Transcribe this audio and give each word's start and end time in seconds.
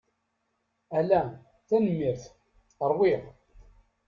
Ala, 0.97 1.19
tenemmirt. 1.67 2.21
Ṛwiɣ. 2.91 3.23